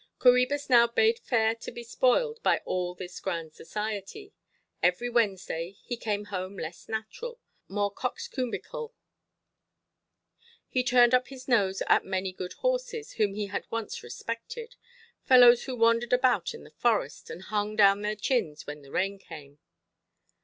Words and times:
Coræbus 0.17 0.67
now 0.67 0.87
bade 0.87 1.19
fair 1.19 1.53
to 1.53 1.71
be 1.71 1.83
spoiled 1.83 2.41
by 2.41 2.59
all 2.65 2.95
this 2.95 3.19
grand 3.19 3.53
society. 3.53 4.33
Every 4.81 5.09
Wednesday 5.09 5.75
he 5.85 5.95
came 5.95 6.25
home 6.33 6.57
less 6.57 6.89
natural, 6.89 7.39
more 7.67 7.93
coxcombical. 7.93 8.93
He 10.67 10.83
turned 10.83 11.13
up 11.13 11.27
his 11.27 11.47
nose 11.47 11.83
at 11.85 12.03
many 12.03 12.31
good 12.31 12.53
horses, 12.65 13.11
whom 13.11 13.35
he 13.35 13.45
had 13.45 13.67
once 13.69 14.01
respected, 14.01 14.75
fellows 15.25 15.65
who 15.65 15.75
wandered 15.75 16.13
about 16.13 16.55
in 16.55 16.63
the 16.63 16.71
forest, 16.71 17.29
and 17.29 17.43
hung 17.43 17.75
down 17.75 18.01
their 18.01 18.15
chins 18.15 18.65
when 18.65 18.81
the 18.81 18.89
rain 18.89 19.19
came! 19.19 19.59